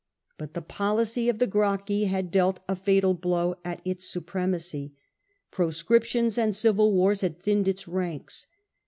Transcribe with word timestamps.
But 0.39 0.55
the 0.55 0.63
policy 0.63 1.29
of 1.29 1.37
the 1.37 1.45
Gracchi 1.45 2.05
had 2.05 2.31
dealt 2.31 2.59
a 2.67 2.75
fatal 2.75 3.13
blow 3.13 3.57
at 3.63 3.83
its 3.85 4.09
supremacy. 4.09 4.95
Proscrip 5.51 6.05
tions 6.05 6.39
and 6.39 6.55
civil 6.55 6.91
wars 6.91 7.21
had 7.21 7.37
thinned 7.39 7.67
its 7.67 7.87
ranks. 7.87 8.47